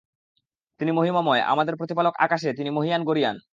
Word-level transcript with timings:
তিনি 0.79 0.91
মহিমময়, 0.91 1.41
আমাদের 1.41 1.75
প্রতিপালক 1.75 2.13
আকাশে, 2.19 2.53
তিনি 2.53 2.69
মহীয়ান 2.69 3.03
গরীয়ান। 3.03 3.35